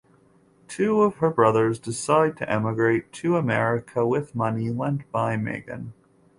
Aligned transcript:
Two 0.67 1.03
of 1.03 1.17
her 1.17 1.29
brothers 1.29 1.77
decide 1.77 2.35
to 2.37 2.49
emigrate 2.51 3.13
to 3.13 3.37
America 3.37 4.03
with 4.03 4.33
money 4.33 4.71
lent 4.71 5.03
by 5.11 5.37
Megan. 5.37 5.93